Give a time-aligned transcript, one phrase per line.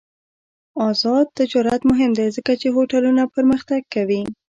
[0.89, 4.21] آزاد تجارت مهم دی ځکه چې هوټلونه پرمختګ کوي.